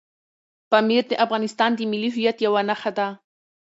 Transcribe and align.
پامیر 0.71 1.03
د 1.09 1.13
افغانستان 1.25 1.71
د 1.75 1.79
ملي 1.91 2.09
هویت 2.13 2.37
یوه 2.45 2.61
نښه 2.69 2.91
ده. 2.97 3.07